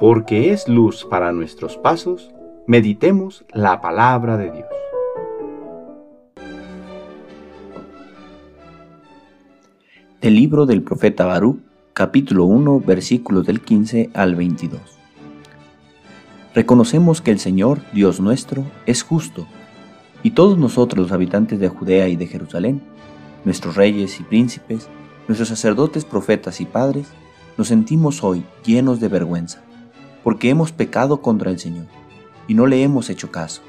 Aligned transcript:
porque 0.00 0.50
es 0.50 0.66
luz 0.66 1.04
para 1.04 1.30
nuestros 1.30 1.76
pasos, 1.76 2.30
meditemos 2.66 3.44
la 3.52 3.82
palabra 3.82 4.38
de 4.38 4.50
Dios. 4.50 4.68
Del 10.22 10.36
libro 10.36 10.64
del 10.64 10.82
profeta 10.82 11.26
Barú, 11.26 11.60
capítulo 11.92 12.46
1, 12.46 12.80
versículos 12.80 13.46
del 13.46 13.60
15 13.60 14.08
al 14.14 14.36
22. 14.36 14.80
Reconocemos 16.54 17.20
que 17.20 17.32
el 17.32 17.38
Señor, 17.38 17.80
Dios 17.92 18.20
nuestro, 18.20 18.64
es 18.86 19.02
justo, 19.02 19.46
y 20.22 20.30
todos 20.30 20.56
nosotros 20.56 21.02
los 21.02 21.12
habitantes 21.12 21.60
de 21.60 21.68
Judea 21.68 22.08
y 22.08 22.16
de 22.16 22.26
Jerusalén, 22.26 22.80
nuestros 23.44 23.76
reyes 23.76 24.18
y 24.18 24.22
príncipes, 24.22 24.88
nuestros 25.28 25.50
sacerdotes, 25.50 26.06
profetas 26.06 26.62
y 26.62 26.64
padres, 26.64 27.08
nos 27.58 27.68
sentimos 27.68 28.24
hoy 28.24 28.44
llenos 28.64 28.98
de 28.98 29.08
vergüenza, 29.08 29.62
porque 30.22 30.50
hemos 30.50 30.72
pecado 30.72 31.22
contra 31.22 31.50
el 31.50 31.58
Señor, 31.58 31.86
y 32.46 32.54
no 32.54 32.66
le 32.66 32.82
hemos 32.82 33.10
hecho 33.10 33.30
caso. 33.30 33.62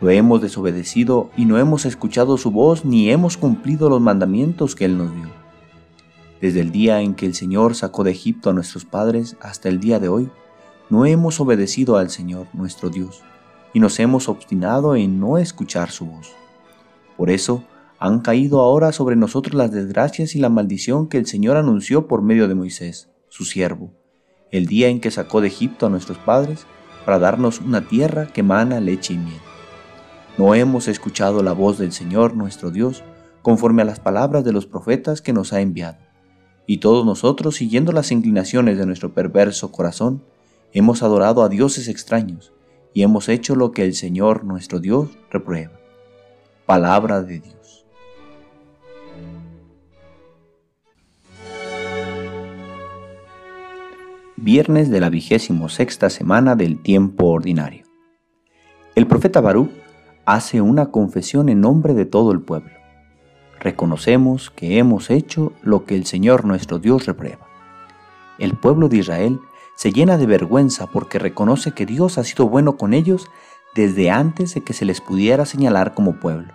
Lo 0.00 0.10
hemos 0.10 0.42
desobedecido 0.42 1.30
y 1.36 1.44
no 1.44 1.58
hemos 1.58 1.84
escuchado 1.84 2.36
su 2.36 2.50
voz 2.50 2.84
ni 2.84 3.10
hemos 3.10 3.36
cumplido 3.36 3.88
los 3.88 4.00
mandamientos 4.00 4.74
que 4.74 4.84
Él 4.84 4.98
nos 4.98 5.14
dio. 5.14 5.28
Desde 6.40 6.60
el 6.60 6.72
día 6.72 7.00
en 7.00 7.14
que 7.14 7.26
el 7.26 7.34
Señor 7.34 7.76
sacó 7.76 8.02
de 8.02 8.10
Egipto 8.10 8.50
a 8.50 8.52
nuestros 8.52 8.84
padres 8.84 9.36
hasta 9.40 9.68
el 9.68 9.78
día 9.78 10.00
de 10.00 10.08
hoy, 10.08 10.28
no 10.90 11.06
hemos 11.06 11.40
obedecido 11.40 11.96
al 11.96 12.10
Señor 12.10 12.48
nuestro 12.52 12.90
Dios, 12.90 13.22
y 13.72 13.80
nos 13.80 14.00
hemos 14.00 14.28
obstinado 14.28 14.96
en 14.96 15.20
no 15.20 15.38
escuchar 15.38 15.90
su 15.90 16.06
voz. 16.06 16.32
Por 17.16 17.30
eso, 17.30 17.64
han 18.00 18.18
caído 18.20 18.60
ahora 18.60 18.90
sobre 18.90 19.14
nosotros 19.14 19.54
las 19.54 19.70
desgracias 19.70 20.34
y 20.34 20.40
la 20.40 20.48
maldición 20.48 21.08
que 21.08 21.18
el 21.18 21.26
Señor 21.26 21.56
anunció 21.56 22.08
por 22.08 22.22
medio 22.22 22.48
de 22.48 22.56
Moisés, 22.56 23.08
su 23.28 23.44
siervo, 23.44 23.92
el 24.52 24.66
día 24.66 24.88
en 24.88 25.00
que 25.00 25.10
sacó 25.10 25.40
de 25.40 25.48
Egipto 25.48 25.86
a 25.86 25.90
nuestros 25.90 26.18
padres 26.18 26.66
para 27.04 27.18
darnos 27.18 27.60
una 27.60 27.88
tierra 27.88 28.28
que 28.28 28.42
mana 28.42 28.80
leche 28.80 29.14
y 29.14 29.18
miel. 29.18 29.40
No 30.38 30.54
hemos 30.54 30.88
escuchado 30.88 31.42
la 31.42 31.52
voz 31.52 31.78
del 31.78 31.92
Señor 31.92 32.36
nuestro 32.36 32.70
Dios 32.70 33.02
conforme 33.42 33.82
a 33.82 33.84
las 33.84 33.98
palabras 33.98 34.44
de 34.44 34.52
los 34.52 34.66
profetas 34.66 35.20
que 35.20 35.32
nos 35.32 35.52
ha 35.52 35.60
enviado. 35.60 35.98
Y 36.66 36.78
todos 36.78 37.04
nosotros, 37.04 37.56
siguiendo 37.56 37.92
las 37.92 38.12
inclinaciones 38.12 38.78
de 38.78 38.86
nuestro 38.86 39.12
perverso 39.12 39.72
corazón, 39.72 40.22
hemos 40.72 41.02
adorado 41.02 41.42
a 41.42 41.48
dioses 41.48 41.88
extraños 41.88 42.52
y 42.94 43.02
hemos 43.02 43.28
hecho 43.28 43.56
lo 43.56 43.72
que 43.72 43.84
el 43.84 43.94
Señor 43.94 44.44
nuestro 44.44 44.78
Dios 44.78 45.08
reprueba. 45.30 45.72
Palabra 46.66 47.22
de 47.22 47.40
Dios. 47.40 47.61
Viernes 54.42 54.90
de 54.90 54.98
la 54.98 55.08
vigésimo 55.08 55.68
sexta 55.68 56.10
semana 56.10 56.56
del 56.56 56.82
tiempo 56.82 57.26
ordinario. 57.26 57.84
El 58.96 59.06
profeta 59.06 59.40
Barú 59.40 59.70
hace 60.26 60.60
una 60.60 60.86
confesión 60.86 61.48
en 61.48 61.60
nombre 61.60 61.94
de 61.94 62.06
todo 62.06 62.32
el 62.32 62.40
pueblo. 62.40 62.72
Reconocemos 63.60 64.50
que 64.50 64.78
hemos 64.78 65.10
hecho 65.10 65.52
lo 65.62 65.84
que 65.84 65.94
el 65.94 66.06
Señor 66.06 66.44
nuestro 66.44 66.80
Dios 66.80 67.06
reprueba. 67.06 67.46
El 68.40 68.56
pueblo 68.56 68.88
de 68.88 68.96
Israel 68.96 69.38
se 69.76 69.92
llena 69.92 70.18
de 70.18 70.26
vergüenza 70.26 70.88
porque 70.88 71.20
reconoce 71.20 71.70
que 71.70 71.86
Dios 71.86 72.18
ha 72.18 72.24
sido 72.24 72.48
bueno 72.48 72.76
con 72.76 72.94
ellos 72.94 73.28
desde 73.76 74.10
antes 74.10 74.54
de 74.54 74.62
que 74.62 74.72
se 74.72 74.84
les 74.84 75.00
pudiera 75.00 75.46
señalar 75.46 75.94
como 75.94 76.18
pueblo, 76.18 76.52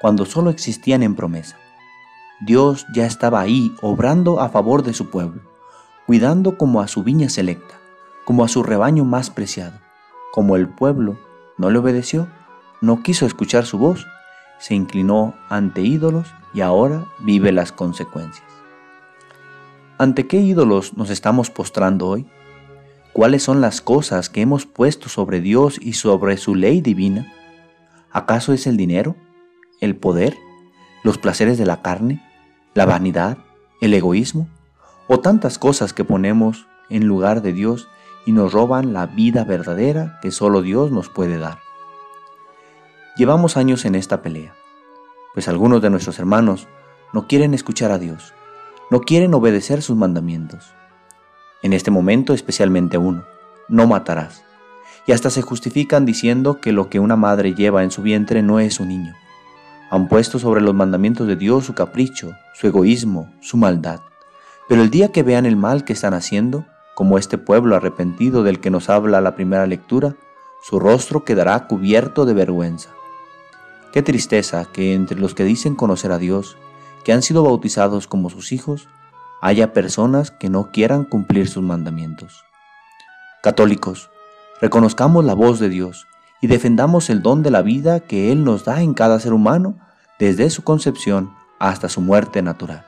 cuando 0.00 0.24
solo 0.24 0.50
existían 0.50 1.02
en 1.02 1.16
promesa. 1.16 1.56
Dios 2.46 2.86
ya 2.94 3.06
estaba 3.06 3.40
ahí 3.40 3.74
obrando 3.82 4.38
a 4.38 4.50
favor 4.50 4.84
de 4.84 4.94
su 4.94 5.10
pueblo 5.10 5.47
cuidando 6.08 6.56
como 6.56 6.80
a 6.80 6.88
su 6.88 7.02
viña 7.04 7.28
selecta, 7.28 7.74
como 8.24 8.42
a 8.42 8.48
su 8.48 8.62
rebaño 8.62 9.04
más 9.04 9.28
preciado. 9.28 9.78
Como 10.32 10.56
el 10.56 10.66
pueblo 10.66 11.18
no 11.58 11.68
le 11.70 11.78
obedeció, 11.78 12.28
no 12.80 13.02
quiso 13.02 13.26
escuchar 13.26 13.66
su 13.66 13.76
voz, 13.76 14.06
se 14.58 14.74
inclinó 14.74 15.34
ante 15.50 15.82
ídolos 15.82 16.32
y 16.54 16.62
ahora 16.62 17.04
vive 17.18 17.52
las 17.52 17.72
consecuencias. 17.72 18.46
¿Ante 19.98 20.26
qué 20.26 20.38
ídolos 20.38 20.96
nos 20.96 21.10
estamos 21.10 21.50
postrando 21.50 22.06
hoy? 22.06 22.26
¿Cuáles 23.12 23.42
son 23.42 23.60
las 23.60 23.82
cosas 23.82 24.30
que 24.30 24.40
hemos 24.40 24.64
puesto 24.64 25.10
sobre 25.10 25.42
Dios 25.42 25.78
y 25.78 25.92
sobre 25.92 26.38
su 26.38 26.54
ley 26.54 26.80
divina? 26.80 27.30
¿Acaso 28.10 28.54
es 28.54 28.66
el 28.66 28.78
dinero, 28.78 29.14
el 29.82 29.94
poder, 29.94 30.34
los 31.04 31.18
placeres 31.18 31.58
de 31.58 31.66
la 31.66 31.82
carne, 31.82 32.26
la 32.72 32.86
vanidad, 32.86 33.36
el 33.82 33.92
egoísmo? 33.92 34.48
O 35.08 35.20
tantas 35.20 35.58
cosas 35.58 35.92
que 35.92 36.04
ponemos 36.04 36.66
en 36.88 37.06
lugar 37.06 37.42
de 37.42 37.52
Dios 37.52 37.88
y 38.26 38.32
nos 38.32 38.52
roban 38.52 38.92
la 38.92 39.06
vida 39.06 39.42
verdadera 39.42 40.18
que 40.20 40.30
solo 40.30 40.62
Dios 40.62 40.92
nos 40.92 41.08
puede 41.08 41.38
dar. 41.38 41.58
Llevamos 43.16 43.56
años 43.56 43.84
en 43.84 43.94
esta 43.94 44.22
pelea, 44.22 44.54
pues 45.34 45.48
algunos 45.48 45.82
de 45.82 45.90
nuestros 45.90 46.18
hermanos 46.18 46.68
no 47.12 47.26
quieren 47.26 47.54
escuchar 47.54 47.90
a 47.90 47.98
Dios, 47.98 48.34
no 48.90 49.00
quieren 49.00 49.34
obedecer 49.34 49.82
sus 49.82 49.96
mandamientos. 49.96 50.72
En 51.62 51.72
este 51.72 51.90
momento 51.90 52.34
especialmente 52.34 52.98
uno, 52.98 53.24
no 53.68 53.86
matarás. 53.86 54.44
Y 55.06 55.12
hasta 55.12 55.30
se 55.30 55.40
justifican 55.42 56.04
diciendo 56.04 56.60
que 56.60 56.70
lo 56.70 56.90
que 56.90 57.00
una 57.00 57.16
madre 57.16 57.54
lleva 57.54 57.82
en 57.82 57.90
su 57.90 58.02
vientre 58.02 58.42
no 58.42 58.60
es 58.60 58.78
un 58.78 58.88
niño. 58.88 59.14
Han 59.90 60.06
puesto 60.08 60.38
sobre 60.38 60.60
los 60.60 60.74
mandamientos 60.74 61.26
de 61.26 61.36
Dios 61.36 61.64
su 61.64 61.74
capricho, 61.74 62.32
su 62.54 62.66
egoísmo, 62.66 63.32
su 63.40 63.56
maldad. 63.56 64.00
Pero 64.68 64.82
el 64.82 64.90
día 64.90 65.10
que 65.10 65.22
vean 65.22 65.46
el 65.46 65.56
mal 65.56 65.84
que 65.84 65.94
están 65.94 66.14
haciendo, 66.14 66.66
como 66.94 67.18
este 67.18 67.38
pueblo 67.38 67.74
arrepentido 67.74 68.42
del 68.42 68.60
que 68.60 68.70
nos 68.70 68.90
habla 68.90 69.20
la 69.20 69.34
primera 69.34 69.66
lectura, 69.66 70.16
su 70.62 70.78
rostro 70.78 71.24
quedará 71.24 71.66
cubierto 71.66 72.26
de 72.26 72.34
vergüenza. 72.34 72.90
Qué 73.92 74.02
tristeza 74.02 74.66
que 74.70 74.94
entre 74.94 75.18
los 75.18 75.34
que 75.34 75.44
dicen 75.44 75.74
conocer 75.74 76.12
a 76.12 76.18
Dios, 76.18 76.58
que 77.04 77.12
han 77.12 77.22
sido 77.22 77.42
bautizados 77.42 78.06
como 78.06 78.28
sus 78.28 78.52
hijos, 78.52 78.88
haya 79.40 79.72
personas 79.72 80.30
que 80.30 80.50
no 80.50 80.70
quieran 80.70 81.04
cumplir 81.04 81.48
sus 81.48 81.62
mandamientos. 81.62 82.44
Católicos, 83.42 84.10
reconozcamos 84.60 85.24
la 85.24 85.34
voz 85.34 85.60
de 85.60 85.68
Dios 85.68 86.06
y 86.42 86.48
defendamos 86.48 87.08
el 87.08 87.22
don 87.22 87.42
de 87.42 87.50
la 87.50 87.62
vida 87.62 88.00
que 88.00 88.32
Él 88.32 88.44
nos 88.44 88.64
da 88.64 88.82
en 88.82 88.92
cada 88.92 89.20
ser 89.20 89.32
humano 89.32 89.78
desde 90.18 90.50
su 90.50 90.64
concepción 90.64 91.32
hasta 91.58 91.88
su 91.88 92.00
muerte 92.00 92.42
natural. 92.42 92.87